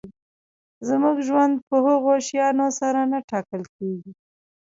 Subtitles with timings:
[0.87, 4.11] زموږ ژوند په هغو شیانو سره نه ټاکل کېږي.